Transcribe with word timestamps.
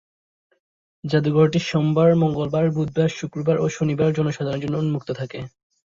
জাদুঘরটি 1.03 1.59
সোমবার, 1.65 2.09
মঙ্গলবার, 2.21 2.65
বুধবার, 2.75 3.09
শুক্রবার 3.19 3.55
ও 3.59 3.69
শনিবার 3.69 4.09
জনসাধারণের 4.13 4.63
জন্য 4.63 4.75
উন্মুক্ত 4.77 5.09
থাকে। 5.13 5.39